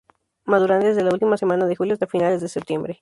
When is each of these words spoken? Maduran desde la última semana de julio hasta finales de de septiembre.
Maduran 0.45 0.79
desde 0.79 1.03
la 1.03 1.11
última 1.13 1.37
semana 1.37 1.67
de 1.67 1.75
julio 1.75 1.93
hasta 1.93 2.07
finales 2.07 2.39
de 2.41 2.45
de 2.45 2.49
septiembre. 2.49 2.99